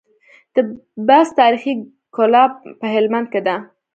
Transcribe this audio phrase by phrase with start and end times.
[0.53, 0.55] د
[1.07, 1.73] بست تاريخي
[2.15, 2.43] کلا
[2.79, 3.55] په هلمند کي ده